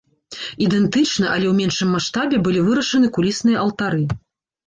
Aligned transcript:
Ідэнтычна, 0.67 1.25
але 1.33 1.45
ў 1.51 1.53
меншым 1.59 1.91
маштабе, 1.95 2.35
былі 2.47 2.59
вырашаны 2.69 3.07
кулісныя 3.17 3.57
алтары. 3.65 4.01